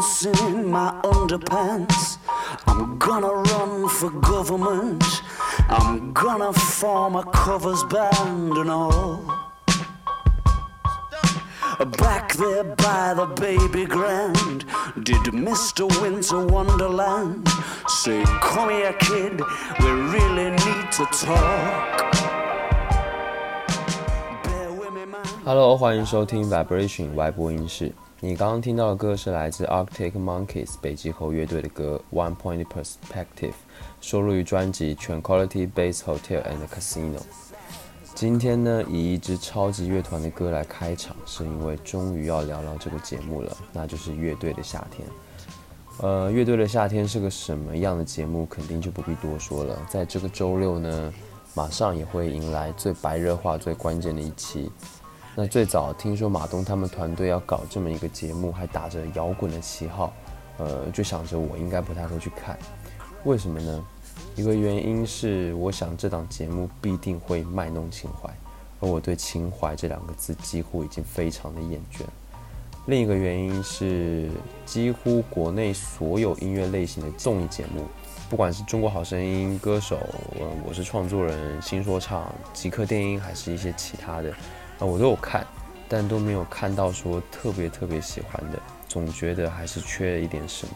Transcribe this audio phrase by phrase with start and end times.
[0.00, 2.16] dancing in my underpants.
[2.66, 5.04] I'm gonna run for government.
[5.68, 9.20] I'm gonna form a covers band and all.
[11.98, 14.64] Back there by the baby grand,
[15.02, 15.84] did Mr.
[16.00, 17.46] Winter Wonderland
[17.86, 19.42] say, Come here, kid,
[19.80, 22.14] we really need to talk.
[24.44, 25.26] Bear with me, man.
[25.44, 27.92] Hello，欢迎收听 Vibration 外播音室。
[28.23, 33.49] 你刚刚听到的歌是来自 Arctic Monkeys 北极猴乐队的歌《One Point Perspective》，
[33.99, 37.17] 收录于专辑《Tranquility Base Hotel and Casino》。
[38.13, 45.07] 今天呢，以一支超级乐团的歌来开场，是因为终于要聊聊这个节目了，那就是乐队的夏天。
[45.97, 49.75] 呃，乐队的夏天是个什么样的节目，肯定就不必多说了。
[49.89, 51.11] 在这个周六呢，
[51.55, 54.71] 马上也会迎来最白热化、最关键的一期。
[55.33, 60.11] 那最早听说马东他们团队要搞这么一个节目，还打着摇滚的旗号，
[60.57, 62.59] 呃，就想着我应该不太会去看。
[63.23, 63.85] 为什么呢？
[64.35, 68.29] 一个原因是我想这档节目必定会卖弄情怀，
[68.81, 72.01] 而我对情怀这两个字几乎已经非常的厌倦。
[72.87, 74.29] 另一个原因是，
[74.65, 77.85] 几乎国内所有音乐类型的综艺节目，
[78.29, 79.97] 不管是中国好声音、歌手、
[80.39, 84.33] 呃，我是创作人、新说唱、极客电音，还是一些其他的。
[84.81, 85.45] 啊，我都有看，
[85.87, 90.73] 但都没有看到说特别特别喜欢的，总觉得还是缺了一点什么。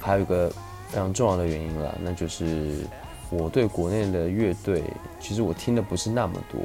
[0.00, 0.48] 还有一个
[0.88, 2.86] 非常重要的原因了，那就是
[3.28, 4.82] 我对国内的乐队，
[5.20, 6.60] 其实我听的不是那么多，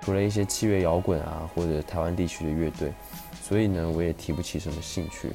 [0.00, 2.92] 除了一些器乐摇滚啊，或者台湾地区的乐队，
[3.40, 5.30] 所以呢，我也提不起什么兴趣。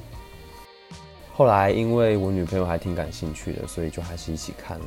[1.34, 4.86] 后来因为我女朋友还挺感兴趣的，所以就还是一起看了。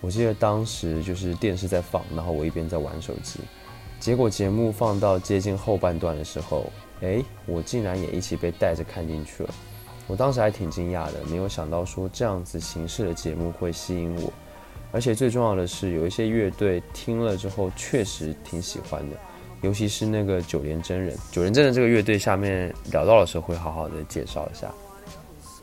[0.00, 3.40] 我记得当时就是电视在放，然后我一边在玩手机。
[3.98, 6.70] 结果节目放到接近后半段的时候，
[7.00, 9.54] 哎，我竟然也一起被带着看进去了。
[10.06, 14.32] 我当时还挺惊讶的，没有想到说这样子形式的节目会吸引我，
[14.92, 19.16] 而且最重要的是，有一些乐队听了之后确实挺喜欢的，
[19.62, 21.16] 尤其是那个九连真人。
[21.32, 24.72] 九连真人这个乐队下面聊到的时候会好好的介绍一下，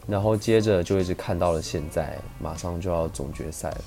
[0.06, 3.82] 然后接着就一直看到了现在，马上就要总决赛了。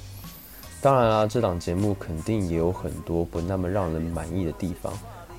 [0.82, 4.92] 当然啦，这档节目肯定也有很多不那么让人满意的地方。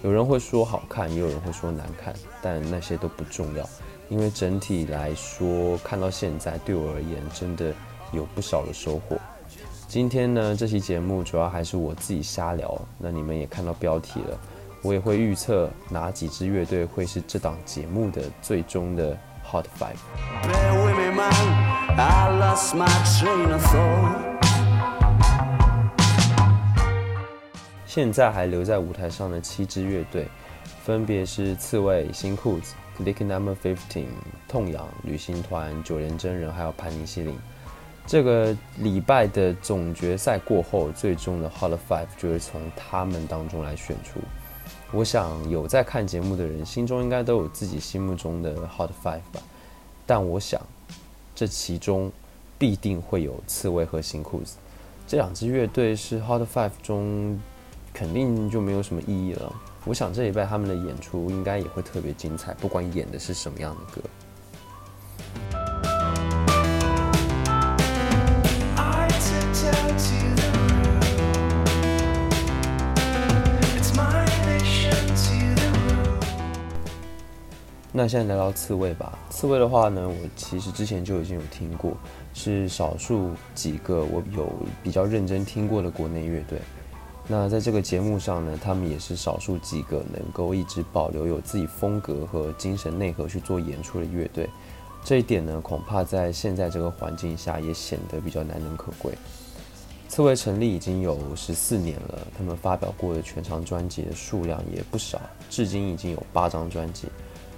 [0.04, 3.68] 有人会说好看，也有人会说难看，但那些都不重要，
[4.10, 7.74] 因为整体来说，看到现在对我而言，真的
[8.12, 9.18] 有不少的收获。
[9.88, 12.80] 今天呢，这期节目主要还是我自己瞎聊。
[12.98, 14.38] 那你们也看到标题了，
[14.82, 19.18] 我也会预测哪几支乐队会是这档节目的最终的
[19.50, 19.96] Hot Five。
[27.98, 30.28] 现在还留在舞台上的七支乐队，
[30.86, 34.06] 分别是刺猬、新裤子、Click Number Fifteen、
[34.48, 37.36] 痛仰、旅行团、九连真人，还有盘尼西林。
[38.06, 44.20] 这个礼拜的总决赛过后，最终的 Hot Five 就是从他们当中来选出。
[44.92, 49.42] 我想有在看节目的人心中应该都有自己心目中的 Hot Five 吧，
[50.06, 50.62] 但我想
[51.34, 52.12] 这其中
[52.60, 54.58] 必定会有刺猬和新裤子
[55.08, 57.40] 这两支乐队是 Hot Five 中。
[57.98, 59.52] 肯定就没有什么意义了。
[59.84, 64.08] 我想这一拜他们的演出应该也会特别精彩，不管演的是什么样的歌。
[77.92, 79.18] 那现在来到刺猬吧。
[79.32, 81.98] 刺猬的话呢，我其实之前就已经有听过，
[82.36, 84.54] 是少数几个我有
[84.84, 86.60] 比较认真听过的国内乐队。
[87.30, 94.50] 那在这个节目上呢，他们也是少数几个能够一直保留有自己风格和精神内核去做演出的乐队。
[95.04, 99.14] 这一点呢，恐怕在现在这个环境下也显得比较难能可贵。
[100.08, 105.20] 刺猬成立已经有十四年了，他们发表过的全长专辑的数量也不少，
[105.50, 107.10] 至今已经有八张专辑。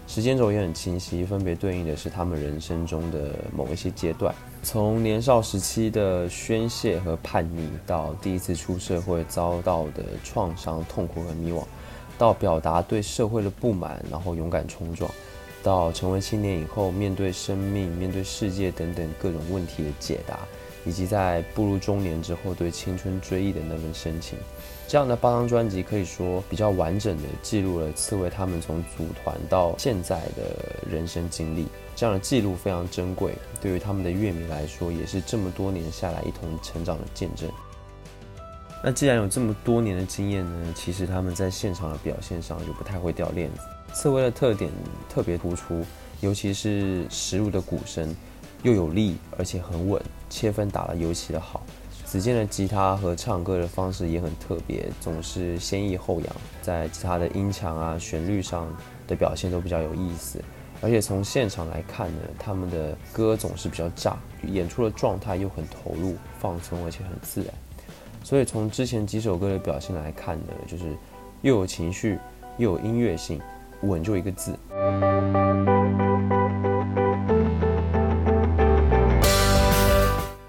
[0.09, 4.33] 时间轴也很清晰，分别对应的是他们人生中的某一些阶段，
[4.63, 11.63] 从年少时期的宣泄和叛逆，到第一次出社会遭到的创伤、痛苦和迷惘，
[12.17, 15.09] 到表达对社会的不满，然后勇敢冲撞，
[15.61, 20.39] 到成为青年以后面对生命、面对世界等等各种问题的解答，
[20.85, 24.39] 以及在步入中年之后对青春追忆的那份深情。
[24.89, 31.67] 这样的八张专辑可以说比较完整的记录了刺猬他们从组团到现在的人生经历。
[31.95, 37.47] 这样的记录非常珍贵，对于他们的乐迷来说，也是这么多年下来一同成长的见证。
[38.83, 43.61] 那既然有这么多年的经验呢，其实他们在现场的表现上就不太会掉链子。
[43.93, 44.71] 刺猬的特点
[45.07, 45.85] 特别突出，
[46.19, 48.15] 尤其是实入的鼓声，
[48.63, 50.01] 又有力而且很稳，
[50.31, 51.61] 切分打得尤其的好。
[52.09, 58.67] 子健的吉他和唱歌的方式也很特别，总是先抑后扬，在吉他的音强啊、旋律上
[59.05, 60.43] 的表现都比较有意思。
[60.81, 64.17] 而且从现场来看呢，他们的歌总是比较炸，
[64.47, 67.53] 演出的状态又很投入、放松，而且很自然。
[68.23, 70.85] 所以从之前几首歌的表现来看呢，就是
[71.43, 72.17] 又有情绪，
[72.57, 73.39] 又有音乐性，
[73.83, 74.57] 稳就一个字。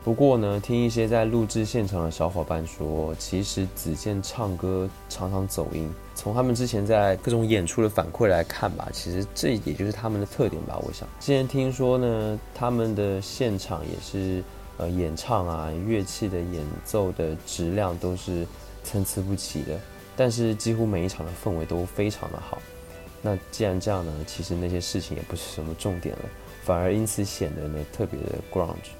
[0.02, 5.93] 不过呢，听一些在录制现场的小伙伴说，其实子健唱歌常常走音。
[6.14, 10.79] 从他们之前在各种演出的反馈来看吧，其实这也就是他们的特点吧。
[10.82, 14.43] 我想，之前听说呢，他们的现场也是，
[14.79, 18.46] 呃，演唱啊，乐器的演奏的质量都是
[18.82, 19.79] 参差不齐的，
[20.17, 22.56] 但是几乎每一场的氛围都非常的好。
[23.20, 26.23] 那既然这样呢，其实那些事情也不是什么重点了，
[26.62, 28.93] 反而因此显得呢特别的 grunge。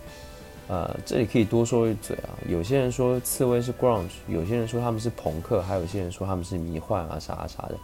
[0.71, 2.31] 呃，这里可以多说一嘴啊。
[2.49, 7.77] 有些人说刺猬是 grunge，有些人说他们是朋克，还有些人说他们是迷幻啊啥啥的。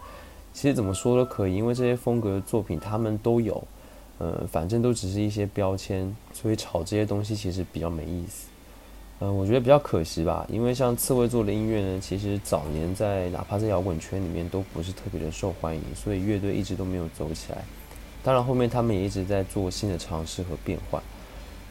[0.53, 3.61] 其实怎么说都可以，因为这些风格的作品他们都有。
[4.19, 8.47] 呃，反正都只是一些标签，所以炒这些东西其实比较没意思。
[9.19, 17.63] 嗯、我觉得比较可惜吧，因为像刺猬做的音乐呢，其实早年在哪怕在摇滚圈里面都不是特别的受欢迎，所以乐队一直都没有走起来。
[18.23, 21.03] 当然后面他们也一直在做新的尝试和变换。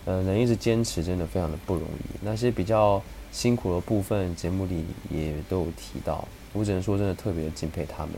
[0.07, 2.17] 呃，能一直坚持真的非常的不容易。
[2.23, 8.13] 那些比较辛苦的部分，节目里也都有提到，我只能说真的特别敬佩他们。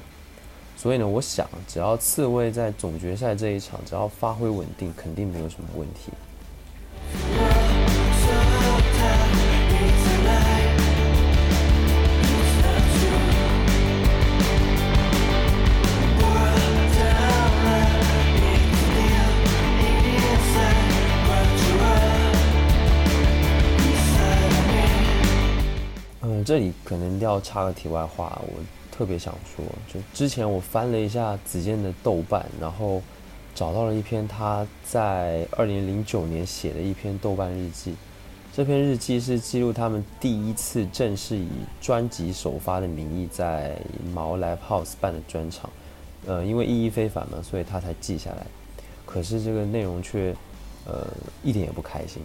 [0.76, 6.12] 所以呢，我想只要刺猬在总决赛这一场，只要发挥稳定，肯定没有什么问题。
[26.48, 28.54] 这里可能要插个题外话，我
[28.90, 29.62] 特别想说，
[29.92, 33.02] 就之前我翻了一下子健的豆瓣，然后
[33.54, 37.94] 找到了一篇他在二零零九年写的一篇豆瓣日记。
[38.50, 41.50] 这篇日记是记录他们第一次正式以
[41.82, 43.78] 专辑首发的名义在
[44.14, 45.68] 毛 Live House 办的专场。
[46.24, 48.46] 呃，因为意义非凡嘛，所以他才记下来。
[49.04, 50.34] 可是这个内容却，
[50.86, 51.06] 呃，
[51.44, 52.22] 一点也不开心。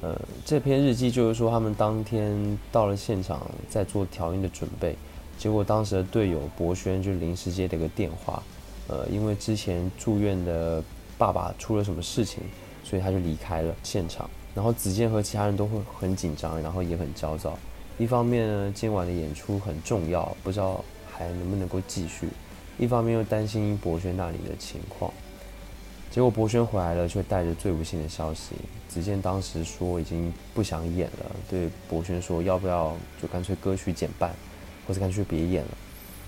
[0.00, 4.94] 呃，这篇日记就是说，他们当天到了现场，在做调音的准备，
[5.36, 8.40] 结果当时的队友博轩就临时接了个电话，
[8.86, 10.80] 呃，因为之前住院的
[11.18, 12.44] 爸爸出了什么事情，
[12.84, 14.30] 所以他就离开了现场。
[14.54, 17.58] 然后子健和其他人都会很紧张，然后也很焦躁。
[17.98, 22.28] 一方面呢，今晚的演出很重要，不知道还能不能够继续；
[22.78, 25.12] 一方面又担心博轩那里的情况。
[26.08, 28.54] 结果博轩回来了，却带着最不幸的消息。
[28.98, 34.34] 子健当时说已经不想演了，对博轩说要不要就干脆歌曲减半，
[34.86, 35.70] 或者干脆别演了。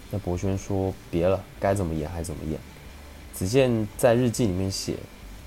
[0.08, 2.60] 那博轩说别了，该怎么演还怎么演。
[3.34, 4.94] 子健在日记里面写，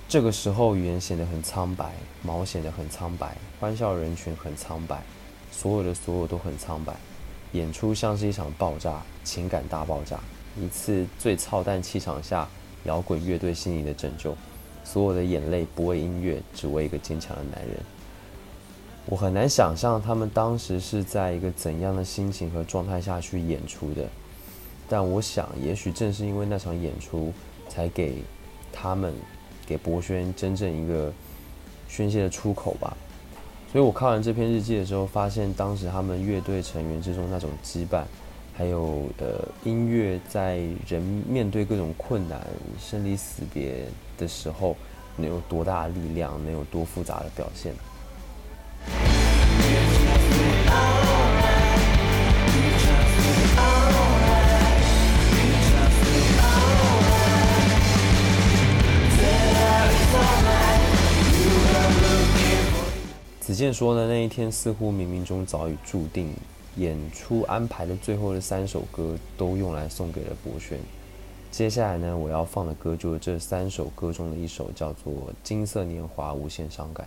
[0.10, 5.02] 这个时候语言显得很苍白，毛显得很苍白，欢笑人群很苍白，
[5.50, 6.94] 所有的所有都很苍白。
[7.53, 10.20] 演出像是一场爆炸，情感大爆炸，
[10.60, 12.50] 一次最操蛋气场下
[12.84, 14.36] 摇滚乐队心灵的拯救。
[14.84, 17.78] 所有的眼泪不为音乐，只为一个坚强的男人。
[19.06, 24.08] 我很难想象他们当时是在一个怎样的心情和状态下去演出的，
[24.88, 27.34] 但我想，也许正是因为那场演出，
[27.68, 28.16] 才给
[28.72, 29.13] 他们
[29.66, 31.12] 给博轩真正一个
[31.90, 32.96] 宣泄的出口吧。
[33.72, 38.04] 所以我看完这篇日记的时候，发现当时他们乐队成员之中那种羁绊，
[38.54, 42.40] 还有呃音乐在人面对各种困难、
[42.80, 43.86] 生离死别
[44.17, 44.75] 的时候，
[45.15, 47.74] 能有多大的力量，能有多复杂的表现。
[63.39, 66.34] 子健说呢，那一天似乎冥冥中早已注定，
[66.77, 70.79] 演出安排的最后的三首歌都用来送给了博轩。
[71.53, 77.05] 接下来呢，我要放的歌就是这三首歌中的一首，叫做《金色年华无限伤感》。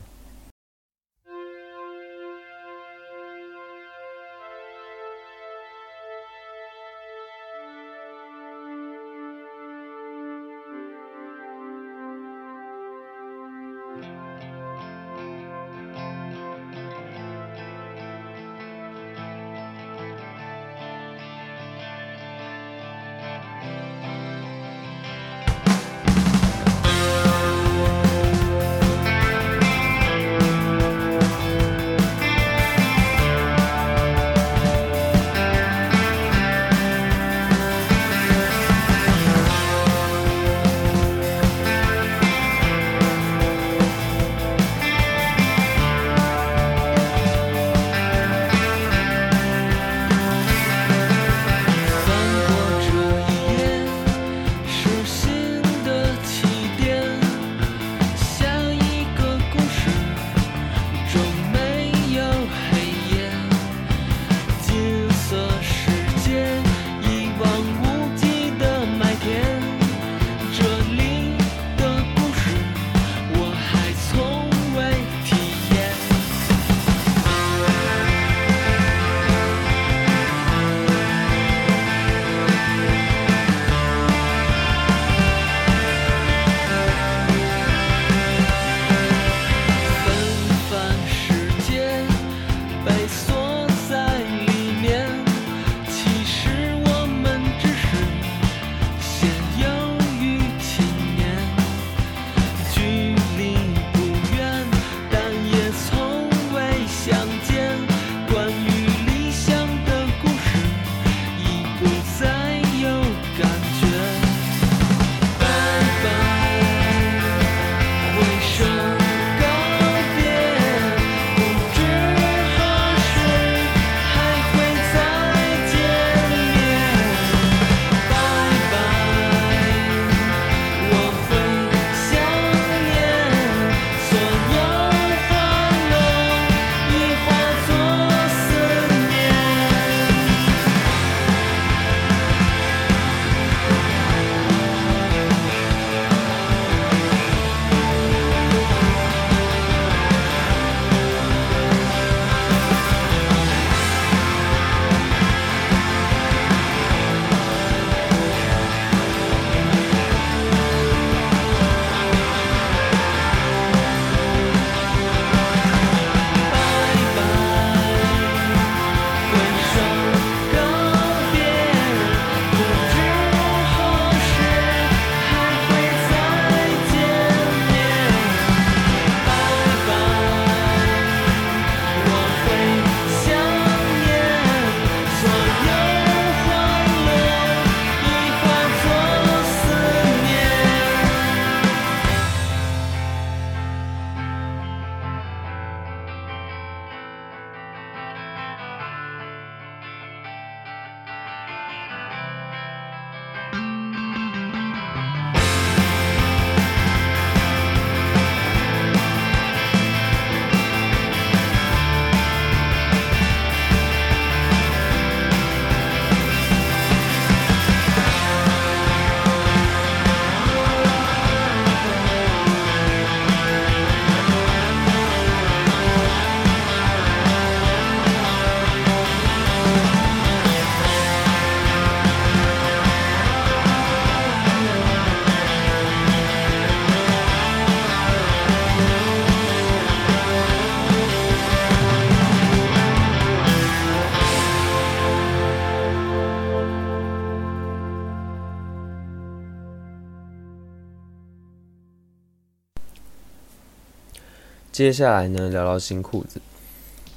[254.77, 256.39] 接下来呢，聊聊新裤子。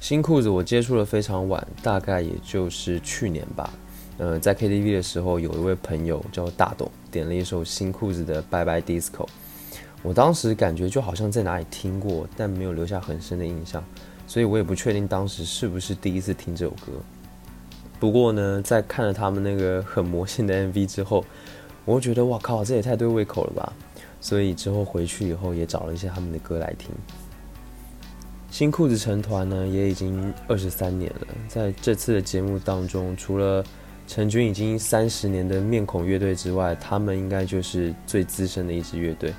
[0.00, 3.70] 新裤子我接触的非常晚，大概也就是去年吧。
[4.16, 9.26] 呃，在 KTV 的时候，有一位朋友叫大董，点了一首新裤子的《Bye Bye Disco》。
[10.02, 13.84] 我当时感觉就好像在哪里听过，但没有留下很深的印象，
[14.26, 16.92] 所以我也不确定当时是不是第一次听这首歌。
[17.98, 21.22] 不过呢，在看了他们那个很魔性的 MV 之后，
[21.84, 23.70] 我觉得哇靠，这也太对胃口了吧！
[24.18, 26.88] 所以之后回去以后也找了一些他们的歌来听。
[28.50, 31.26] 新裤子成团呢，也已经二十三年了。
[31.48, 33.64] 在这次的节目当中，除了
[34.08, 39.32] 成军已经三十年的面孔乐队之外，他们应该就是最资深的一支乐队。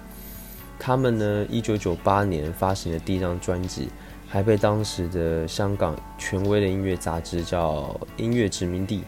[0.79, 3.89] 他们呢，一九九八年发行的第一张专辑，
[4.29, 8.99] 还被当时的香港权威的音乐杂志叫《音乐殖民地》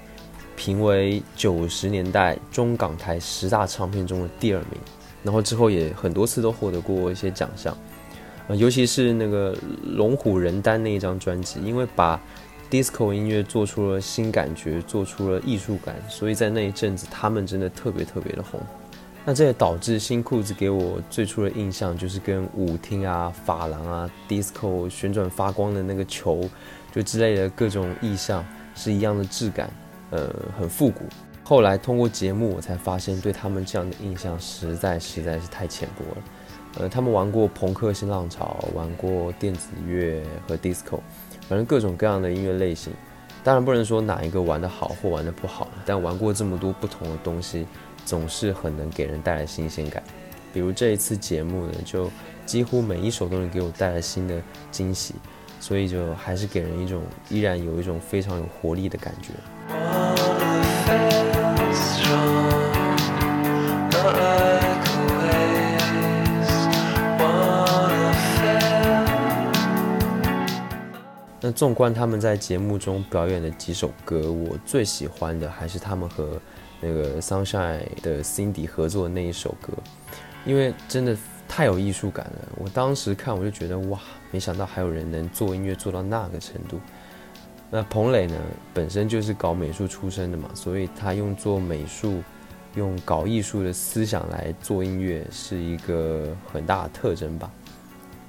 [0.58, 4.80] 评为九十年代中港台十大唱片中的第二名。
[5.24, 7.76] 然后之后也很多次都获得过一些奖项。
[8.48, 12.20] 呃，尤其是那个龙虎人丹那一张专辑，因为把
[12.70, 18.60] disco 音乐做出了新感觉，做出了艺术感，所以在那一阵子他们真的特别特别的红。
[19.26, 26.50] 那这也导致新裤子给我最初的印象就是跟舞厅啊、发廊啊、disco 旋转发光的那个球，
[26.94, 28.46] 就之类的各种意象
[28.76, 29.70] 是一样的质感，
[30.10, 31.06] 呃，很复古。
[31.42, 36.24] 后来通过节目，我才发现对他们这样的印象实在实在是太浅薄了。
[36.80, 41.00] 呃，他们玩过朋克新浪潮，玩过电子乐和 disco，
[41.48, 42.92] 反正各种各样的音乐类型。
[43.44, 47.68] 当然不能说哪一个玩得好或玩得不好，但玩过这么多不同的东西，
[48.06, 50.02] 总是很能给人带来新鲜感。
[50.54, 52.10] 比如这一次节目呢，就
[52.46, 55.16] 几乎每一首都能给我带来新的惊喜，
[55.60, 59.34] 所以就还是给人一种依然有一种非常有活力的感觉。
[71.46, 76.40] 那纵观他们在节目中表演的几首歌，我最喜欢的还是他们和
[76.80, 79.74] 那个 Sunshine 的 Cindy 合作的那一首歌，
[80.46, 82.48] 因为真的太有艺术感了。
[82.56, 84.00] 我当时看我就觉得哇，
[84.32, 86.80] 没想到还有人能做音乐做到那个程度。
[87.70, 88.38] 那彭磊呢，
[88.74, 92.24] 本身就是搞美术出身的嘛，所以他用做美术、
[92.76, 97.52] 用搞艺术的思想来做音乐，是一个很大的特征吧。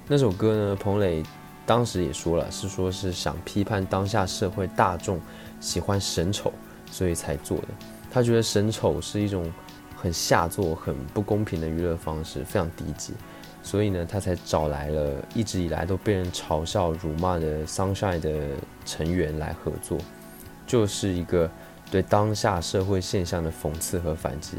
[0.08, 1.22] 那首歌呢，彭磊
[1.66, 5.20] 当时也说了，是说是想批判当下社会大众
[5.60, 6.52] 喜欢神丑，
[6.90, 7.68] 所以才做的。
[8.10, 9.50] 他觉得神丑是一种
[9.96, 13.14] 很下作、很不公平的娱乐方式，非常低级，
[13.62, 18.30] 所以呢，他才找来了一直以来都被人嘲笑、辱骂的 Sunshine 的
[18.84, 19.98] 成员来合作，
[20.66, 21.50] 就是一个
[21.90, 24.58] 对当下社会现象的讽刺和反击。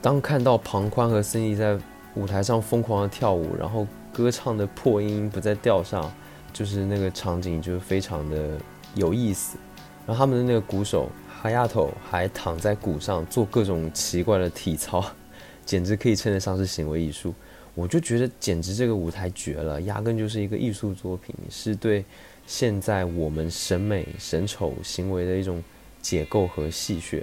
[0.00, 1.78] 当看到庞宽和 Cindy 在
[2.14, 6.12] 舞台上疯狂的跳舞，然后歌唱的破音不在调上，
[6.52, 8.58] 就是那个场景就非常的
[8.94, 9.56] 有意思。
[10.06, 15.04] 然后他们的那个鼓手哈亚头还躺在鼓上做各种奇怪的体操，
[15.64, 17.34] 简直可以称得上是行为艺术。
[17.74, 22.04] 我就觉得简直这个舞台绝了，压根就是一个艺术作品，是对
[22.46, 25.62] 现在我们审美审丑行为的一种
[26.02, 27.22] 解构和戏谑。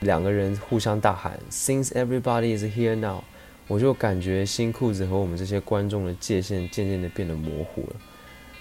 [0.00, 3.24] 两个人互相大喊 “Since everybody is here now”，
[3.66, 7.96] 我就感觉新裤子和我们这些观众的界限渐渐的变得模糊了。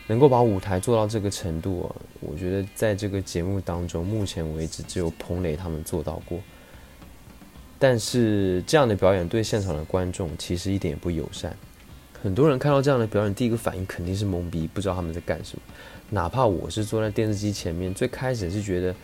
[0.08, 6.40] 能够把舞台做到这个程度啊，我觉得在这个节目当中，目前为止只有彭磊他们做到过。
[7.78, 11.56] 但是这样的表演对现场的观众其实一点也不友善。
[12.24, 15.62] 很多人看到这样的表演，第一个反应肯定是懵逼，不知道他们在干什么。
[16.10, 18.96] 哪怕我是坐在电视机前面，最开始是觉得，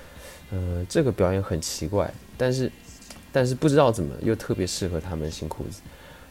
[0.52, 2.72] 呃，这个表演很奇怪，但是，
[3.32, 5.82] 但是不知道怎么又特别适合他们新裤子，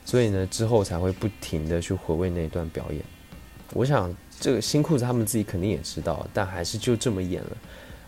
[0.04, 3.00] 所以呢，之后才会不停的去回味那一段表演。
[3.74, 7.56] 我想这个新裤子他们自己肯定也知道，但还是就这么演了。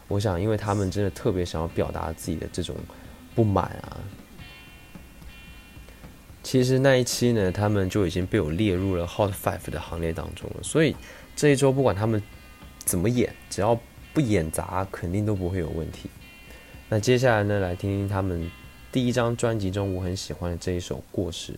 [0.08, 2.74] 我想，因为他们真的特别想要表达自己的这种
[3.36, 4.00] 不满啊。
[6.42, 10.56] 其实那一期呢，他们就已经被我列入了 Hot Five 的行列当中了。
[10.60, 10.96] 所以
[11.36, 12.20] 这一周不管他们
[12.78, 13.80] 怎么演，只要
[14.12, 16.10] 不演砸，肯定都不会有问题。
[16.88, 18.50] 那接下来呢，来听听他们
[18.90, 21.52] 第一张专辑中我很喜欢的这一首《过时》。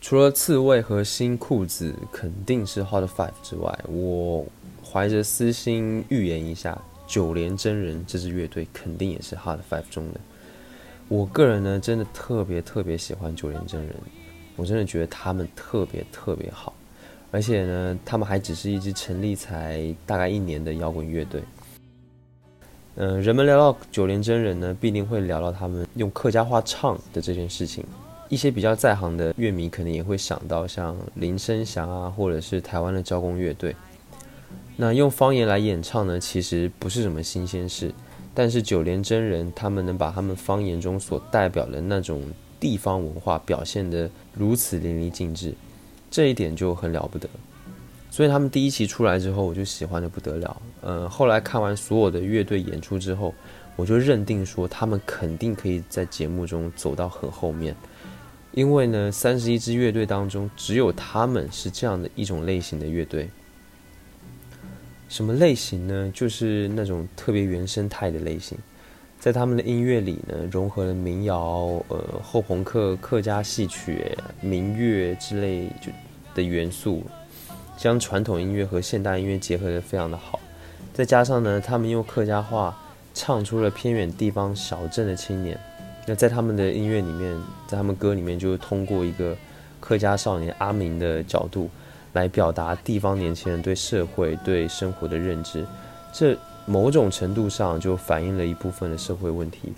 [0.00, 4.46] 除了刺猬和新裤子肯定是 Hot Five 之外，我
[4.82, 10.20] 怀着私心预言一下，九连真人这支乐队肯定也是 Hot Five 中的。
[11.06, 13.94] 我个人呢，真的特别特别喜欢九连真人，
[14.56, 16.72] 我真的觉得他们特别特别好，
[17.30, 21.42] 而且呢，他们还只是一支成立才大概一年的摇滚乐队。
[22.96, 27.84] 嗯、人们聊到九连真人呢，必定会聊到他们用客家话唱的这件事情。
[28.30, 33.74] 一些比较在行的乐迷可能也会想到像林声祥啊，或者是台湾的交工乐队。
[34.76, 37.92] 那用方言来演唱呢，其实不是什么新鲜事。
[38.32, 42.22] 但是九连真人他们能把他们方言中所代表的那种
[42.60, 45.52] 地方文化表现得如此淋漓尽致，
[46.08, 47.28] 这一点就很了不得。
[48.12, 50.62] 所以他们第一期出来之后，我就喜欢的不得了。
[50.82, 53.34] 呃，后来看完所有的乐队演出之后，
[53.74, 57.74] 我就认定说他们肯定可以在节目中走到很后面，
[58.52, 63.28] 因为呢，三十一支乐队当中，只有他们是这样的一种类型的乐队。
[65.08, 66.10] 什么类型呢？
[66.14, 68.56] 就是那种特别原生态的类型，
[69.18, 74.04] 在他们的音乐里呢，融合了民谣、呃后朋克、客家戏曲、
[74.40, 75.90] 民乐之类就
[76.34, 77.04] 的元素，
[77.76, 80.38] 将传统音乐和现代音乐结合的非常的好。
[80.92, 82.76] 再加上呢，他们用客家话
[83.12, 85.58] 唱出了偏远地方小镇的青年。
[86.06, 87.36] 那在他们的音乐里面，
[87.66, 89.36] 在他们歌里面，就通过一个
[89.80, 91.68] 客家少年阿明的角度。
[92.12, 95.64] 来表达地方年轻人对社会、对生活的认知，
[96.12, 96.36] 这
[96.66, 99.72] 某种程度上就反映了一部分的社会问题。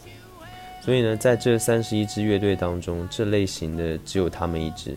[0.81, 4.97] 所以呢，在这三十一支乐队当中，这类型的只有他们一支。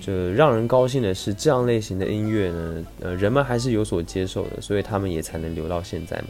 [0.00, 6.28] 就让人高兴的是，这样类型的音乐呢，呃，人们还是有所接受的，所以他们也才能留到现在嘛。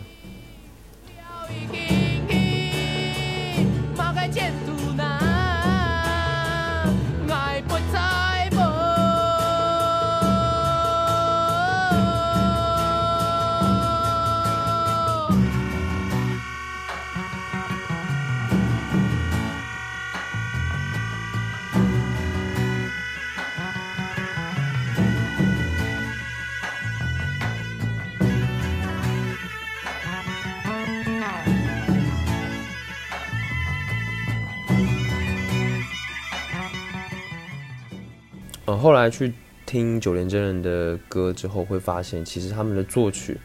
[38.81, 39.33] 后来去
[39.67, 43.37] 听九连真人的歌之后，会发现其实他们的作曲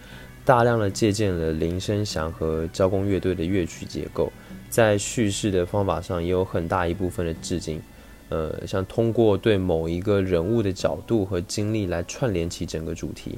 [0.46, 4.32] 大量的借鉴了林声祥和交工乐队的乐曲结构，
[4.70, 7.82] 在叙事的方法上也有很大一部分的致敬。
[8.30, 13.38] 呃，像通过对某一个人物的角度和经历来串联起整个主题。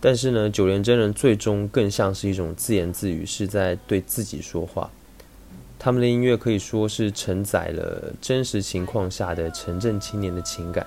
[0.00, 4.90] 但是呢，九连真人最终更像是一种自言自语，是在对自己说话。
[5.82, 10.86] 他们的音乐可以说是承载了真实情况下的城镇青年的情感，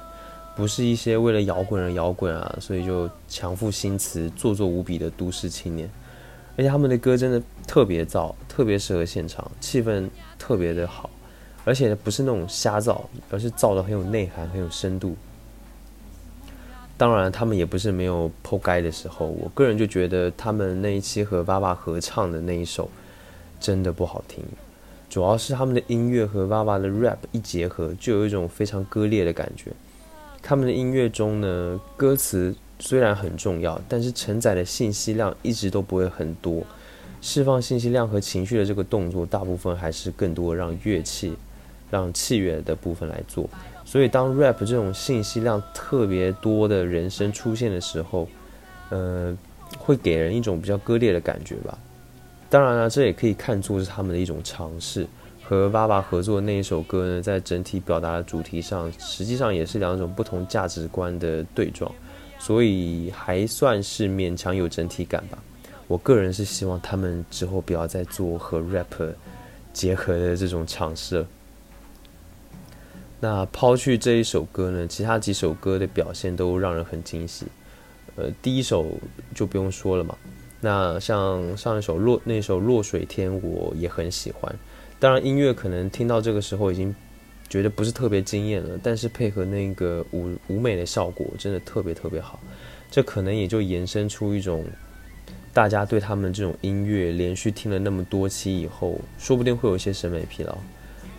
[0.56, 5.89] 不是一些为了摇滚而摇滚啊，所以就强赋新词、做作无比的都市青年。
[6.56, 11.10] 而且他们的歌真的特别燥，特别适合现场，气氛特别的好，
[11.65, 15.15] 而且不是那种瞎造，而是造的很有内涵、很有深度。
[16.95, 19.25] 当然，他们也不是没有破该的时候。
[19.25, 22.88] 我个人就觉得他们那一期和爸爸合唱的那一首
[23.60, 24.45] 真的不好听。
[25.13, 29.71] 主要是他们的音乐和娃娃的 rap 一结合，就有一种非常割裂的感觉。
[30.41, 36.63] 他们的音乐中呢，歌词虽然很重要，但是承载的信息量一直都不会很多。
[37.21, 41.36] 释放信息量和情绪的这个动作，大部分还是更多让乐器、
[41.91, 43.47] 让器乐的部分来做。
[43.86, 48.28] 所以，当 rap 这种信息量特别多的人声出现的时候，
[48.89, 49.38] 呃，
[49.78, 51.78] 会给人一种比较割裂的感觉吧。
[52.53, 55.07] 当然了，这也可以看作是他们的一种尝试。
[55.41, 61.91] 和爸爸合作的那一首歌呢，在整体表达的主题上，实际上也是两种不同价值观的对撞，
[62.37, 65.39] 所以还算是勉强有整体感吧。
[65.87, 69.15] 我个人是希望他们之后不要再做和 rap
[69.73, 71.27] 结合的这种尝试了。
[73.19, 77.47] 那抛去这一首歌呢，其他几首歌的表现都让人很惊喜。
[78.15, 78.85] 呃，第一首
[79.33, 80.15] 就不用说了嘛。
[80.63, 84.56] 那像上一首落那首落水天，我也很喜欢。
[84.97, 86.95] 当然，音乐可能听到这个时候已经
[87.49, 92.39] 觉得不是特别惊艳了，但是配合那个舞舞美的效果，真的特别特别好。
[92.89, 94.63] 这可能也就延伸出一种
[95.54, 100.58] 大家对他们这种音乐连续听了那么多期以后，说不定会有一些审美疲劳。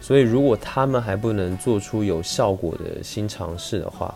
[0.00, 4.14] 所以，如果他们还不能做出有效果的新尝试的话，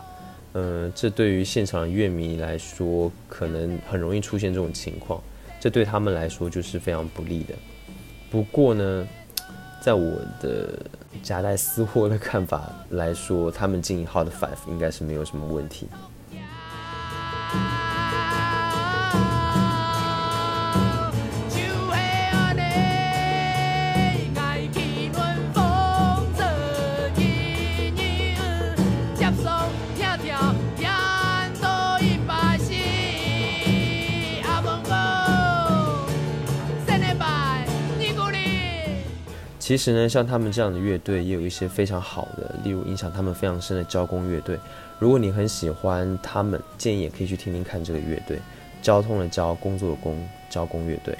[0.53, 5.21] 嗯，这对于现场乐迷来说，可能很容易出现这种情况，
[5.59, 7.53] 这对他们来说就是非常不利的。
[8.31, 9.07] 不过呢，
[9.79, 10.79] 在我的
[11.21, 15.87] 夹带私货的看法来说，他们进 Hot Five 应该是没有什么问题。
[39.69, 44.57] 其实呢，像他们这样的乐队也有一些非常好的，例如影响他们非常深的交工乐队。
[44.97, 48.39] 如果你很喜欢他们，建议也可以去听听看这个乐队。
[48.81, 51.15] 交通的交，工作的工，交工乐队。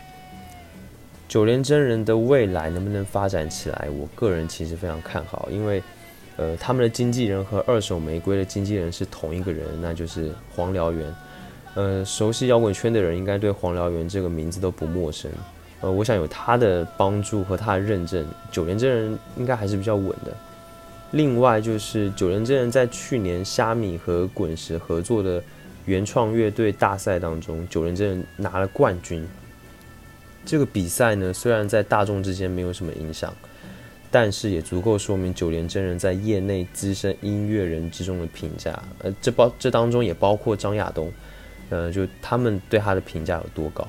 [1.28, 3.88] 九连真人的未来能不能发展起来？
[3.96, 5.84] 我个人其实非常看好，因为，
[6.38, 11.16] 呃，他们的经纪人和二手玫瑰的经纪人是同一个人，那就是黄燎原。
[11.76, 15.30] 呃，熟悉摇滚圈的人应该对黄燎原这个名字都不陌生。
[15.82, 20.36] 呃，我想有他的帮助和他的认证，九连真人应该还是比较稳的。
[21.12, 25.42] 另外就是九连真人在去年虾米和滚石合作的
[25.86, 29.28] 原创乐队大赛当中，九连真人拿了冠军。
[30.46, 33.34] 这个比赛呢，虽然在大众之间没有什么影响，
[34.12, 38.78] 但是也足够说明九连真人在业内资深音乐人之中的评价。
[39.00, 41.12] 呃，这包这当中也包括张亚东，
[41.70, 43.88] 呃，就他们对他的评价有多高。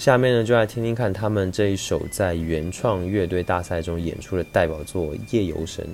[0.00, 5.84] 下面呢，就来听听看他们这一首在原创乐队大赛中演出的代表作《夜游神》。《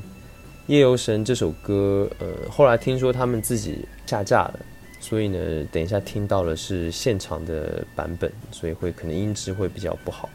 [0.68, 4.60] 夜游神》这首歌，呃，后来听说他们自己下架了，
[5.00, 10.30] 所以呢，等一下听到的是现场的版本，所以会可能音质会比较不好。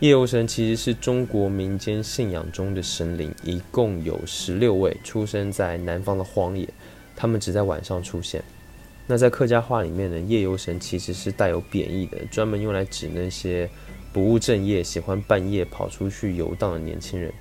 [0.00, 6.68] 夜游神其实是中国民间信仰中的神灵，一共有十六位，出生在南方的荒野，
[7.14, 8.42] 他们只在晚上出现。
[9.10, 13.68] 那在客家话里面呢，夜游神其实是带有贬义的，专门用来指那些
[14.12, 17.32] 不务正业、喜欢半夜跑出去游荡的年轻人。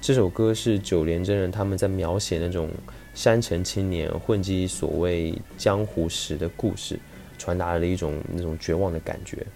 [0.00, 2.68] 这首歌是九连真人他们在描写那种
[3.14, 6.98] 山城青年混迹所谓江湖时的故事，
[7.38, 9.46] 传达了一种那种绝望的感觉。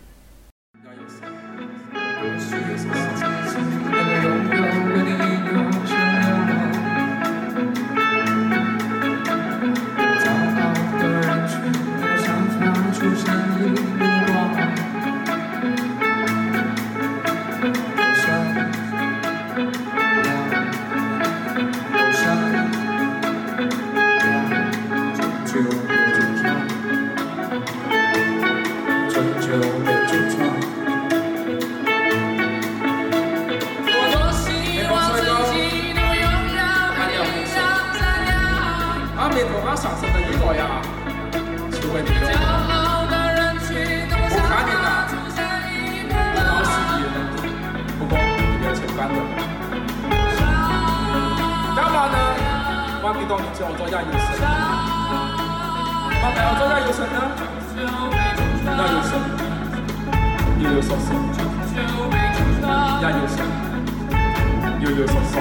[53.29, 54.39] 我给到你叫做亚游神，
[56.23, 57.19] 那还要做亚游神呢？
[58.67, 59.11] 亚游神，
[60.63, 61.09] 又有说说，
[63.03, 63.37] 亚游神，
[64.81, 65.35] 又有说说。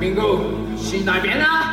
[0.00, 0.40] bingo
[0.78, 1.67] 是哪边啊？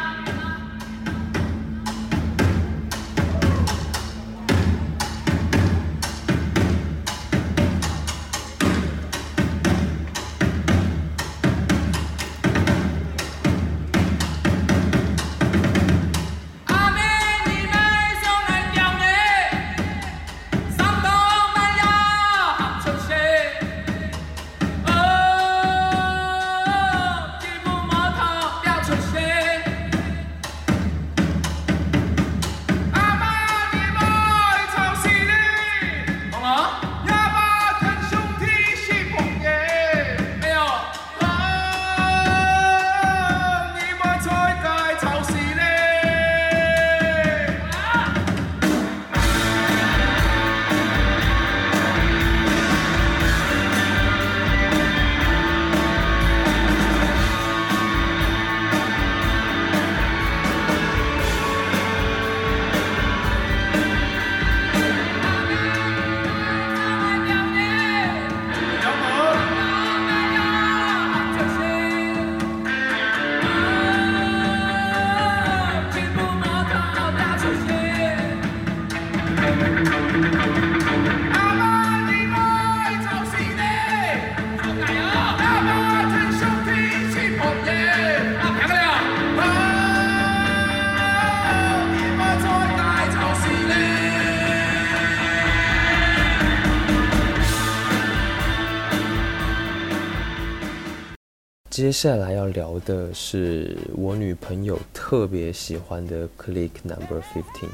[101.76, 107.68] 接下来要聊的是我女朋友特别喜欢的 Click Number Fifteen。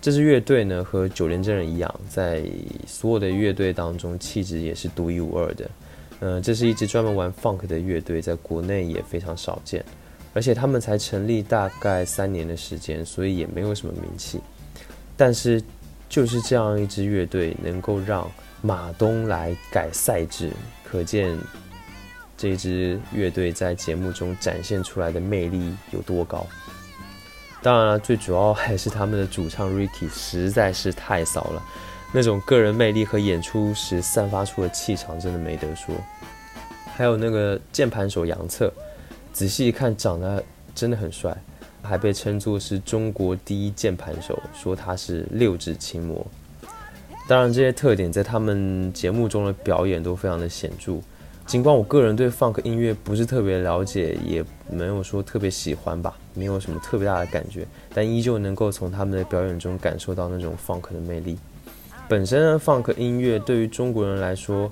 [0.00, 2.44] 这支乐队呢，和九连真人一样，在
[2.86, 5.68] 所有的乐队当中，气质也是独一无二的。
[6.20, 9.84] 嗯、这是一支专门玩 funk 的乐队，在国内也非常少见，
[10.32, 14.38] 而且他们才成立大概三年的时间，所以也没有什么名气。
[15.16, 15.60] 但是，
[16.08, 18.30] 就是这样一支乐队，能够让
[18.62, 20.52] 马东来改赛制，
[20.84, 21.36] 可见
[22.44, 26.46] 这支乐队在节目中展现出来的魅力有多高。
[27.62, 31.62] 当然了，最主要还是他们的主唱 Ricky 实在是太骚了，
[32.12, 35.94] 那种个人魅力和演出时散发出的气场真的没得说。
[36.94, 38.70] 还有那个键盘手杨策，
[39.32, 41.34] 仔细一看长得真的很帅，
[41.80, 46.26] 还被称作是中国第一键盘手，说他是六指琴魔。
[47.26, 51.00] 当然，这些特点在他们节目中的表演都非常的显著。
[51.46, 61.38] 尽管我个人对 funk 音乐不是特别了解，也没有说特别喜欢吧，没有什么特别大的感觉，但依旧能够从他们的表演中感受到那种 funk 的魅力。
[62.08, 64.70] 本身，funk 音乐对于中国人来说，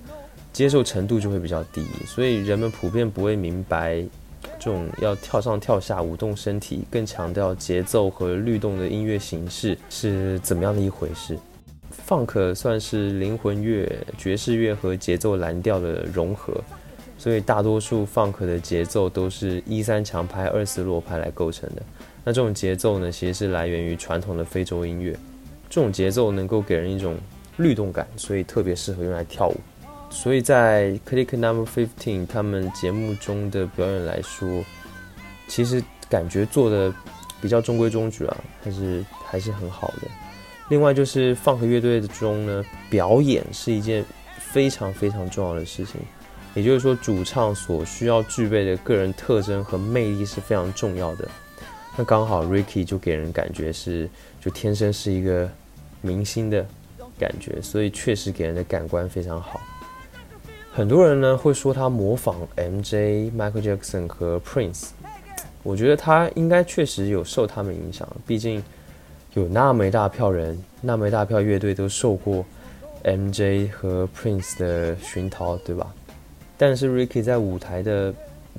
[0.53, 4.03] 接受程度就会比较低，所以人们普遍不会明白
[4.59, 11.39] 这种要跳上跳下舞动身体，更强调节奏和律动的音乐形式是怎么样的一回事。
[12.13, 16.53] Funk 算是灵魂乐、爵士乐和节奏蓝调的融合，
[17.17, 21.83] 所以大多数 Funk 的节奏都是一三强拍、二四弱拍来构成的。
[22.23, 25.17] 那这种节奏呢，其实是来源于传统的非洲音乐，
[25.71, 27.17] 这种节奏能够给人一种
[27.57, 29.57] 律动感，所以特别适合用来跳舞。
[30.11, 34.63] 所以在 Click Number Fifteen 他们节目中的表演来说，
[35.49, 36.93] 其实感觉做的
[37.41, 40.09] 比较中规中矩啊，还是还是很好的。
[40.73, 44.03] 另外就是 Funk 乐队中呢，表演是一件
[44.39, 46.01] 非常非常重要的事情，
[46.55, 51.29] 也就是说，主唱所需要具备的个人特征和魅力是非常重要的。
[51.95, 54.09] 那刚好 Ricky 就给人感觉是
[54.41, 55.47] 就天生是一个
[56.01, 56.67] 明星的
[57.19, 59.61] 感觉，所以确实给人的感官非常好。
[60.73, 64.87] 很多人呢会说他模仿 MJ、Michael Jackson 和 Prince，
[65.63, 68.65] 我觉得他应该确实有受他们影响，毕竟。
[69.35, 72.45] 有那么一大票人，那么一大票乐队都受过
[73.03, 75.91] MJ 和 Prince 的熏陶，对吧？
[76.59, 78.15] 但是 Ricky 在舞台的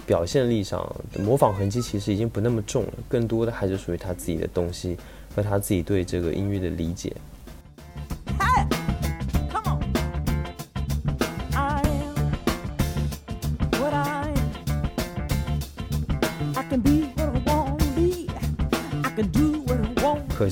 [0.07, 4.97] 表现力上，模仿痕迹其实已经不那么重了，更多的还是属于他自己的东西
[5.35, 7.15] 和他自己对这个音乐的理解。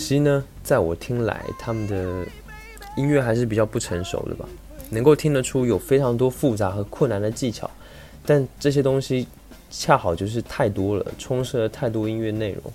[0.02, 2.26] 惜呢，在我听来，他们的
[2.98, 4.50] 音乐还是比较不成熟的吧，
[4.90, 7.70] 能够听得出有非常多复杂和困难的技巧，
[8.26, 9.28] 但这些东西
[9.70, 12.74] 恰好就是太多了，充斥了太多音乐内容。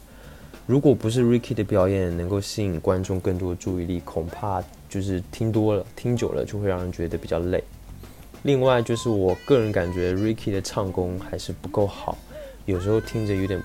[0.66, 7.62] 如果不是 Ricky 的表演能够吸引观众更多注意力，恐怕就是听多了、听久了就会让人觉得比较累。
[8.44, 12.16] 另外就是我个人感觉 Ricky 的唱功还是不够好，
[12.66, 13.60] 有时候听着有点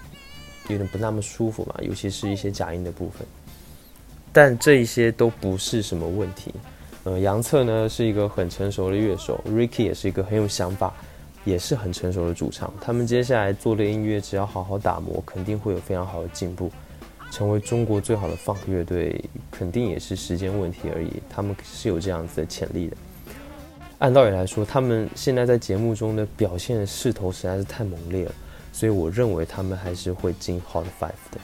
[0.68, 3.28] 有点不那么舒服嘛，尤其是一些假音的部分。
[4.34, 6.54] 但这一些都不是什么问题。
[7.04, 10.94] 呃，杨策呢是一个很成熟的乐手，Ricky 也是一个很有想法，
[11.44, 12.72] 也是很成熟的主唱。
[12.80, 16.72] 他们接下来做的音乐，只要好好打磨，肯定会有非常好的进步，
[17.32, 19.20] 成为中国最好的 funk 乐队，
[19.50, 21.12] 肯定也是时间问题而已。
[21.28, 22.96] 他们是有这样子的潜力的。
[23.98, 28.32] 按道理来说，他们现在在节目中的表现势头实在是太猛烈了，
[28.72, 31.42] 所以我认为他们还是会进 Hot Five 的。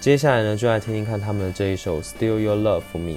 [0.00, 3.12] 接下来呢，就来听听看他们的这一首《Still Your Love for Me》。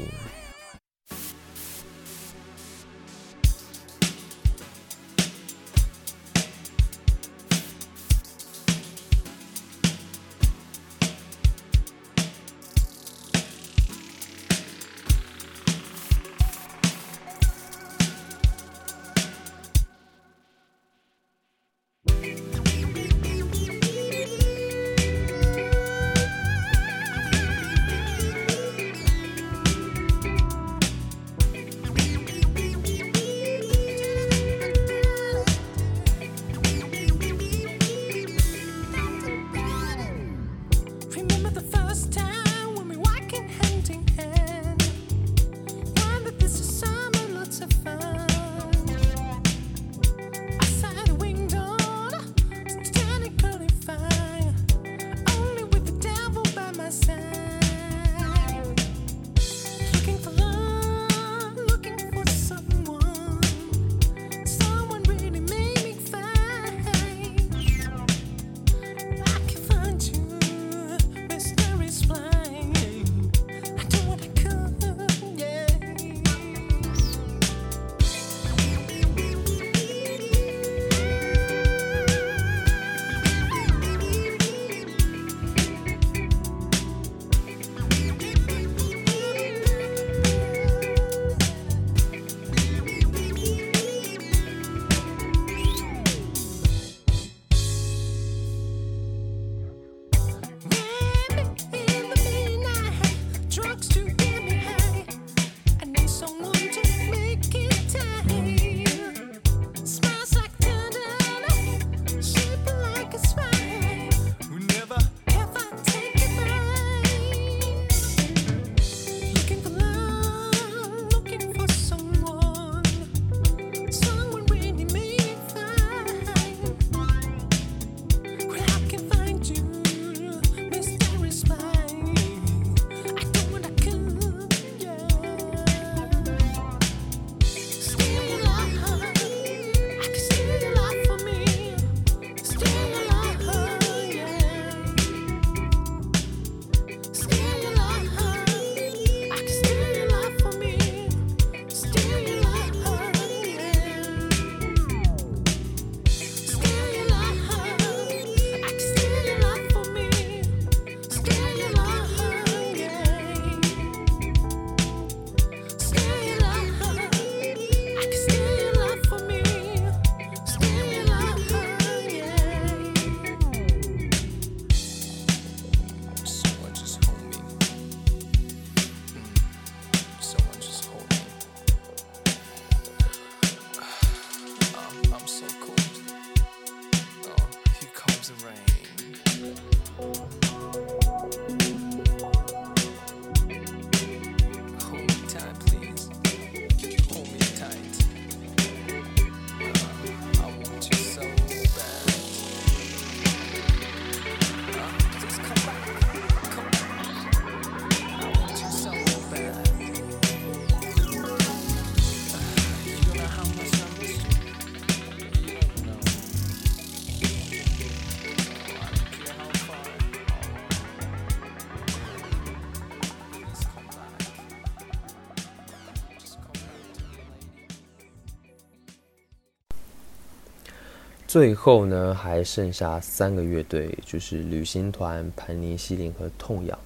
[231.34, 236.78] 最后呢，还剩下三个乐队，就是旅行团、盘尼西林和痛痒。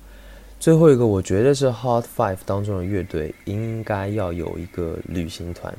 [0.58, 5.78] 最后一个，我觉得是 Hot Five 当中的乐队，应该要有一个旅行团。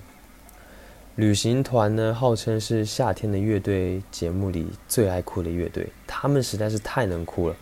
[1.14, 7.57] 旅行团呢，号称是夏天的乐队节目里最爱哭的乐队，他们实在是太能哭了。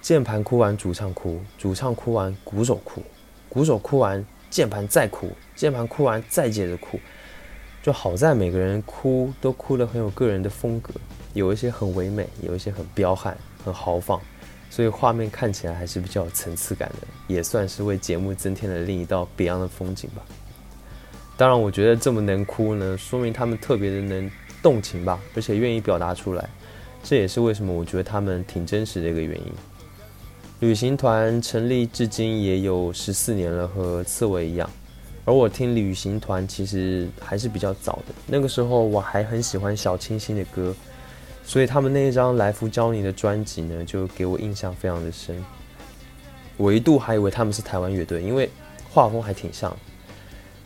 [0.00, 3.00] 键盘哭完，主唱哭；主唱哭完，鼓手哭；
[3.48, 5.26] 鼓手哭完，键盘再哭；
[5.56, 7.00] 键盘哭完，再接着哭。
[7.84, 10.94] 就好在每个人哭都哭得很有个人的风格，
[11.34, 14.18] 有一些很唯美，有一些很彪悍、很豪放，
[14.70, 20.22] 所以画面看起来还是比较有层次感的，也算是为节目增添了另一道别样的风景吧。
[21.36, 24.30] 当然，我觉得这么能哭呢，说明他们特别的能
[24.62, 26.48] 动情吧，而且愿意表达出来。
[27.02, 29.52] 这也是为什么我觉得他们挺真实的一个原因。
[30.60, 34.70] 旅行团成立至今也有十四年了，和刺猬一样。
[35.24, 40.74] 而我听旅行团其实还是比较早的，那个时候我还很喜欢小清新的歌，
[41.44, 45.42] 所以他们那一张《来福教你》的专辑呢，就给我印象非常的深。
[46.56, 48.50] 我一度还以为他们是台湾乐队，因为
[48.90, 49.74] 画风还挺像。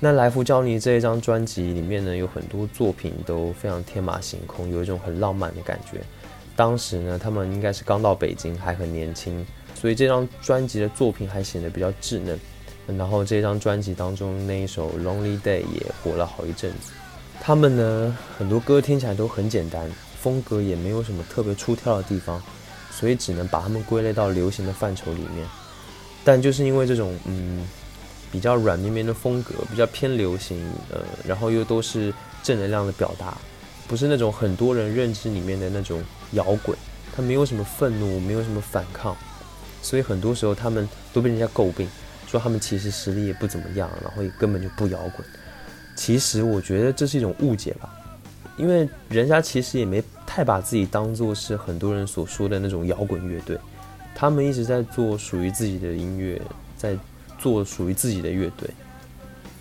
[0.00, 6.00] 那《来福教你》这一张专辑里面呢，有很多作品都非常天马行空，有一种很浪漫的感觉。
[6.54, 12.38] 当时呢，他们应该是刚到北京，还很年轻，所以这张专辑的作品还显得比较稚嫩。
[12.97, 16.93] 然后这张专辑当中那一首《Lonely Day》也火了好一阵子。
[17.41, 22.43] 他们呢，很多歌听起来都很简单，风格也没有什么特别出挑的地方，
[22.91, 25.47] 所以只能把他们归类到流行的范畴里面。
[26.24, 27.66] 但就是因为这种嗯。
[28.30, 32.12] 比较软绵绵的风格，比较偏流行，呃，然后又都是
[32.43, 33.34] 正能量的表达，
[33.89, 36.76] 不是那种很多人认知里面的那种摇滚，
[37.16, 39.16] 他没有什么愤怒，没有什么反抗，
[39.80, 41.89] 所以很多时候他们都被人家诟病，
[42.28, 45.26] 说他们其实实力也不怎么样，然后也根本就不摇滚。
[45.96, 47.92] 其实我觉得这是一种误解吧，
[48.56, 53.58] 因为人家其实也没太把自己当做是很多人所说的那种摇滚乐队，
[54.14, 56.40] 他们一直在做属于自己的音乐，
[56.76, 56.96] 在。
[57.40, 58.68] 做属于自己的乐队。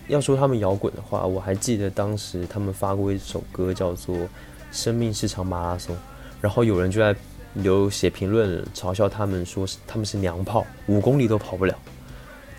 [0.08, 4.16] 要说他们摇滚的话，我还记得当时他们发过一首歌叫做
[4.72, 5.96] 《生命是场马拉松》，
[6.42, 7.16] 然后有人就在
[7.54, 11.76] 留写评论嘲笑他们，说是他们是娘炮，五公里都跑不了。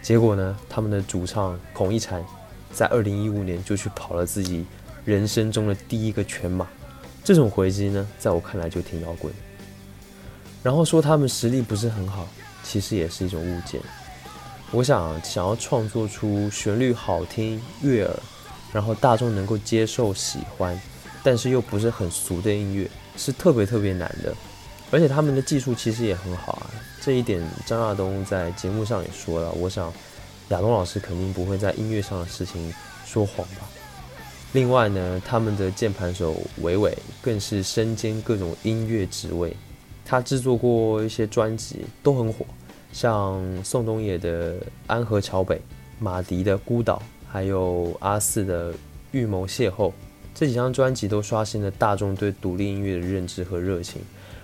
[0.03, 2.23] 结果呢，他们的主唱孔一婵
[2.73, 4.65] 在二零一五年就去跑了自己
[5.05, 6.67] 人生中的第一个全马。
[7.25, 9.33] 这种回击呢，在我看来就挺摇滚。
[10.63, 12.27] 然后说他们实力不是很好，
[12.63, 13.81] 其实也是一种误解。
[14.71, 18.17] 我想想要创作出旋律好听、悦耳，
[18.73, 20.79] 然后大众能够接受、喜欢，
[21.23, 24.35] 但是又不是很俗的音乐，是特别特别难的。
[24.91, 26.71] 而且他们的技术其实也很好啊，
[27.09, 29.51] 这一点张亚东在节目上也说了。
[29.53, 29.91] 我想
[30.51, 32.71] 亚东老师肯定不会在音乐上的事情
[33.07, 33.67] 说谎吧。
[34.53, 39.57] 另外呢，他们的键盘手伟伟更是身兼各种音乐职位，
[40.05, 42.45] 他制作过一些专辑都很火。
[42.93, 44.57] 像宋冬野的
[44.87, 45.57] 《安河桥北》，
[45.99, 48.71] 马迪的《孤岛》，还有阿四的
[49.13, 49.89] 《预谋邂逅》，
[50.35, 54.03] 这几张专辑都刷新了大众对独立音乐的认知和热情，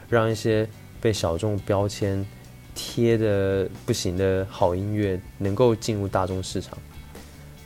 [0.09, 0.67] 让一些
[0.99, 2.25] 被小众标签
[2.75, 6.79] 贴的不行的好音乐能够进入大众市场。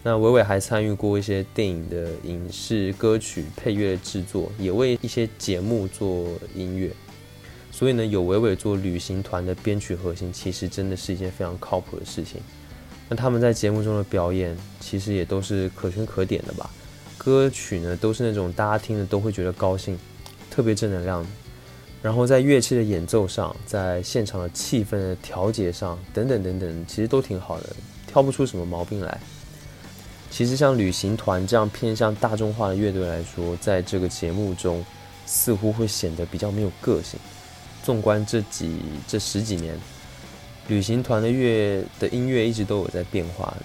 [0.02, 6.90] 那伟伟还参与过一些电影的影视歌曲配乐制作，也为一些节目做音乐。
[7.72, 12.40] 所以呢，有伟伟做旅行团的编曲核心，其实真的是一件非常靠谱的事情。
[13.08, 16.70] 那他们在节目中的表演，其实也都是可圈可点的吧。
[17.16, 19.98] 歌曲呢，都是那种大家听了都会觉得高兴，
[20.50, 21.26] 特别正能量。
[22.00, 27.66] 然后在乐器的演奏上，在现场的气氛的调节上，等等等等，其实都挺好的，
[28.06, 29.18] 挑不出什么毛病来。
[30.30, 34.84] 其实像旅行团这样偏向大众化的乐队来说，在这个节目中，
[35.26, 37.18] 似乎会显得比较没有个性。
[37.82, 38.76] 纵观这几
[39.06, 39.74] 这十几年，
[40.68, 43.56] 旅行团的乐的音乐一直都有在变化，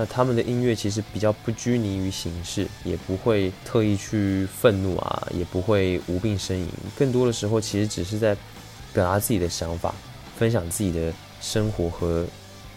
[0.00, 8.34] 那他们的音乐其实比较不拘泥于形式，也不会特意去愤怒啊，也不会无病呻吟，更多的时候其实只是在
[8.94, 9.94] 表达自己的想法，
[10.38, 12.24] 分享自己的生活和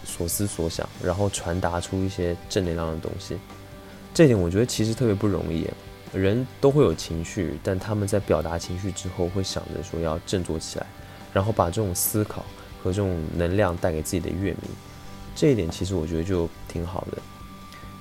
[0.03, 3.37] 所思所想，然后传达出一些正能量的东西。
[4.13, 5.65] 这点我觉得其实特别不容易。
[6.11, 10.85] 人都会有情绪，但他们在表达情绪之后，会想着说要振作起来，
[11.31, 12.43] 然后把这种思考
[12.83, 14.67] 和这种能量带给自己的乐迷。
[15.35, 17.17] 这一点其实我觉得就挺好的。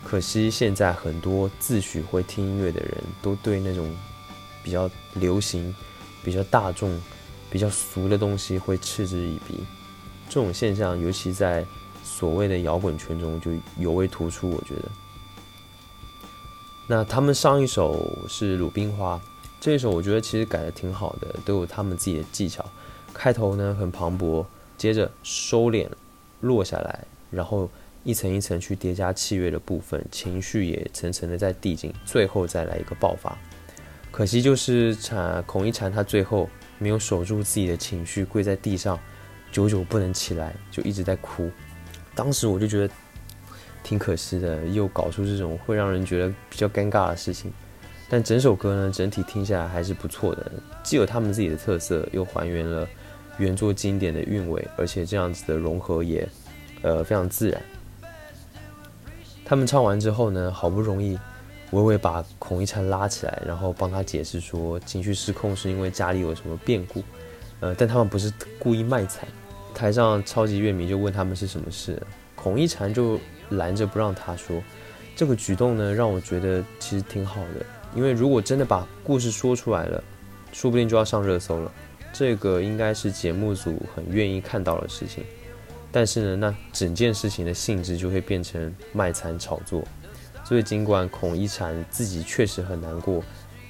[0.05, 3.91] 可惜现在很多自诩会听音乐的人都对那种
[4.63, 5.75] 比较流行、
[6.25, 7.01] 比较大众、
[7.51, 9.61] 比较俗的东西会嗤之以鼻。
[10.29, 11.65] 这种现象，尤其在
[12.03, 14.51] 所谓的摇滚圈中就尤为突出。
[14.51, 14.89] 我觉得。
[16.89, 19.17] 那他们上一首是《鲁冰花》，
[19.61, 22.65] 这一首我觉得其实改的挺好的，都有他们自己的技巧。
[23.15, 24.45] 开头呢很磅礴，
[24.77, 25.89] 接着收敛
[26.41, 27.69] 落下来，然后
[28.05, 33.37] 一层一层去叠加契约的部分，情绪也层层的在递进，最后再来一个爆发。
[34.11, 39.01] 可惜就是禅孔一禅他最后没有守住自己的情绪，跪在地上，
[39.51, 41.51] 久久不能起来，就一直在哭。
[42.15, 42.95] 当时我就觉得
[43.83, 47.51] 挺可惜的，又搞出这种会让人觉得比较尴尬的事情。
[48.11, 50.53] 但整首歌呢，整体听下来还是不错的，
[50.83, 52.87] 既有他们自己的特色，又还原了
[53.39, 56.29] 原作经典的韵味，而且这样子的融合也，
[56.83, 57.63] 呃，非常自然。
[59.45, 61.19] 他们唱完之后呢，好不容易，
[61.73, 67.03] 微微把孔一禅拉起来，然后帮他解释说，情绪失控是因为家里有什么变故，
[67.61, 69.27] 呃，但他们不是故意卖惨。
[69.75, 72.01] 台上超级乐迷就问他们是什么事，
[72.35, 73.19] 孔一禅就
[73.51, 74.63] 拦着不让他说。
[75.15, 77.65] 这个举动呢，让我觉得其实挺好的。
[77.95, 80.03] 因为如果真的把故事说出来了，
[80.53, 81.71] 说不定就要上热搜了。
[82.13, 85.25] 这个应该是节目组很愿意看到的事情。
[85.93, 89.85] 但是呢，那整件事情的性质就会变成卖惨炒作。
[90.43, 93.23] 所以尽管孔一禅自己确实很难过，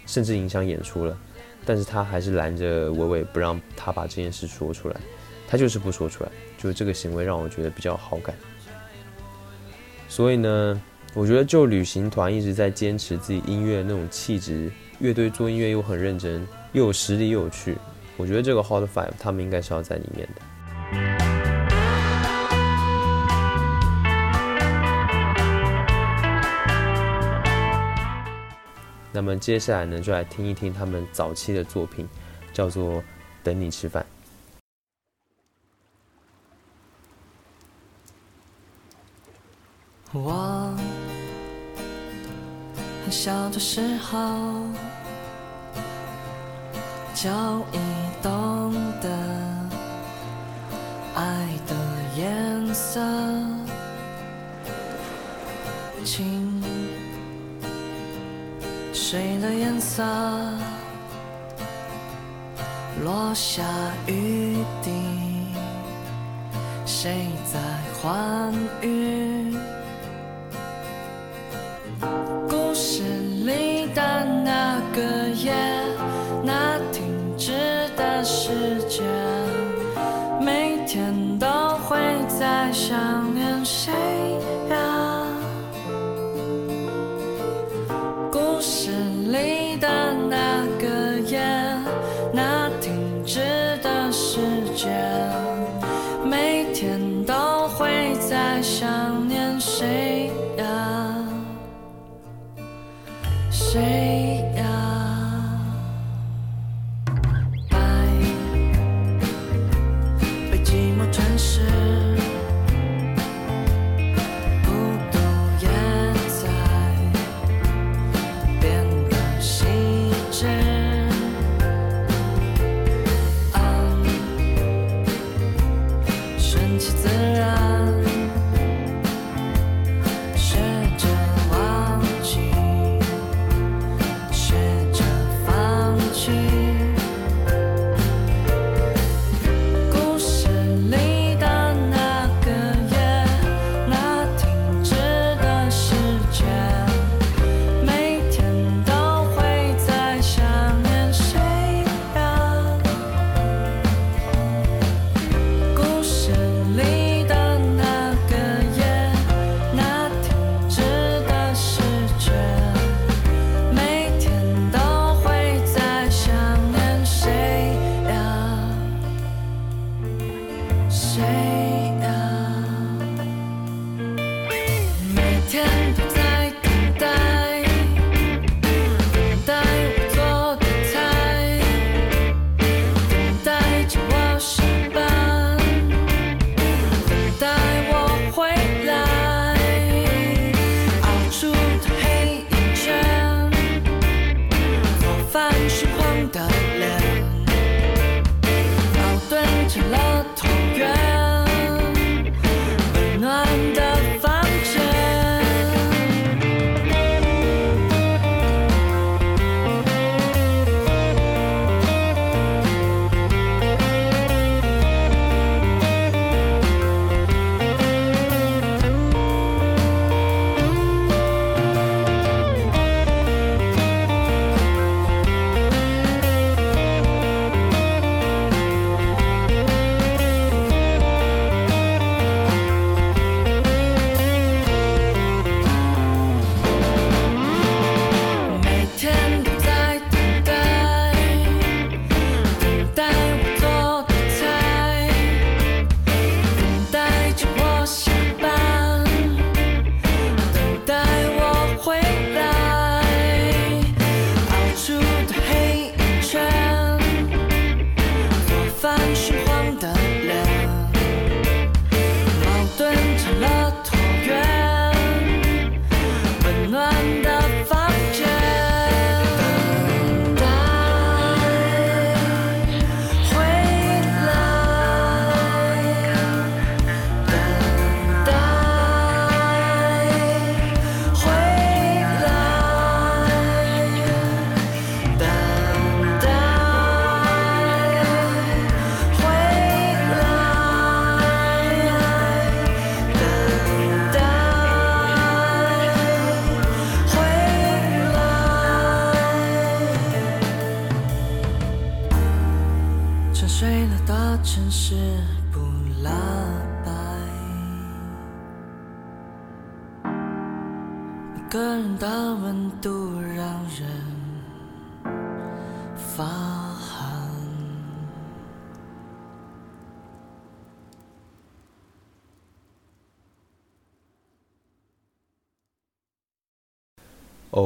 [0.07, 1.19] 甚至影响演出了，
[1.67, 4.97] 但是他还是拦着伟伟不让他把这件事说出来。
[5.49, 8.35] 他就是不说出来，就是这个行为让我觉得比较好感。
[10.09, 10.81] 所以呢。
[11.15, 17.77] 我觉得就旅行团一直在坚持自己音乐那种气质，乐队做音乐又很认真，又有实力又有趣。
[18.17, 20.41] 我觉得这个 Hot Five 他们应该是要在里面的。
[29.15, 32.09] 那么接下来呢，就来听一听他们早期的作品，
[32.53, 32.95] 叫做
[33.43, 34.03] 《等你吃饭》。
[40.15, 40.75] 我
[43.05, 44.19] 很小的时候
[47.15, 47.29] 就
[47.73, 47.79] 已
[48.23, 49.09] 懂得
[51.15, 51.75] 爱的
[52.17, 53.01] 颜色，
[56.03, 56.62] 情
[58.93, 60.03] 谁的颜色，
[63.03, 63.63] 落下
[64.07, 64.91] 雨滴，
[66.85, 67.59] 谁在
[67.95, 69.57] 欢愉？
[72.51, 73.03] 故事
[73.47, 74.25] 里的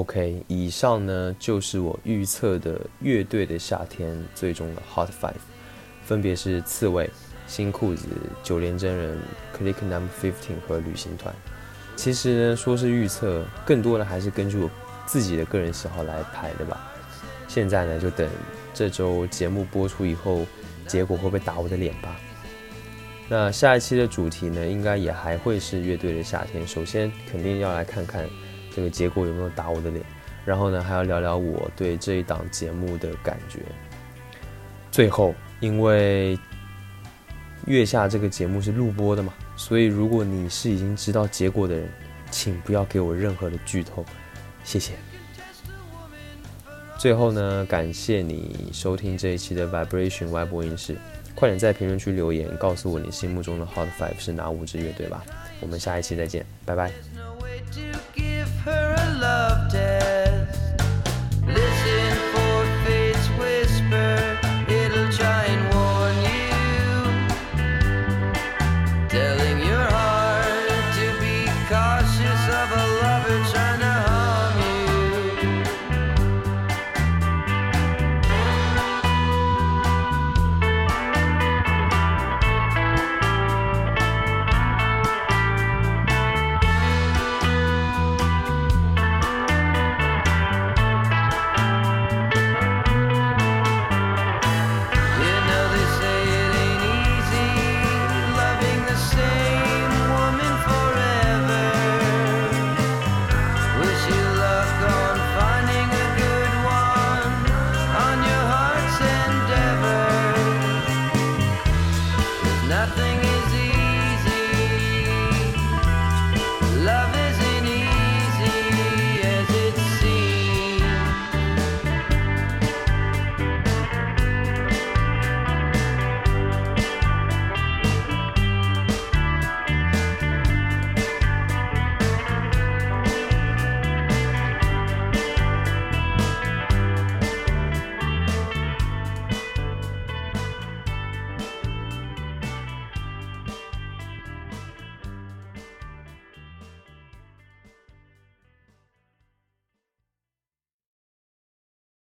[0.07, 5.33] OK，以上呢就是我预测的乐队的夏天最终的 Hot Five，
[6.05, 7.11] 分别是刺猬、
[7.49, 8.07] 新裤子、
[8.41, 9.19] 九连真人、
[9.59, 11.35] Click Number Fifteen 和旅行团。
[11.97, 14.71] 其实呢，说是预测，更多的还是根据我
[15.07, 16.93] 自己的个人喜好来排的吧。
[17.49, 18.31] 现在呢，就等
[18.73, 20.47] 这周节目播出以后，
[20.87, 22.17] 结果会不会打我的脸吧。
[23.29, 26.65] 那下一期的主题呢，应该也还会是乐队的夏天。
[26.65, 28.25] 首先，肯定要来看看
[28.77, 30.05] 这个结果有没有打我的脸，
[30.45, 33.61] 然后呢，还要聊聊我对这一档节目的感觉。
[34.93, 36.39] 最后，因为
[37.65, 41.89] 月下这个节目是录播的嘛，所以如果你是已经知道结果的人，
[42.31, 44.05] 请不要给我任何的剧透，
[44.63, 44.93] 谢谢。
[46.99, 50.97] 最后呢，感谢你收听这一期的 Vibration 外播音室，
[51.35, 55.25] 快点在评论区留言告诉我你心目中的 Hot Five 是哪五支乐队吧。
[55.61, 57.36] 我们下一期再见，拜拜。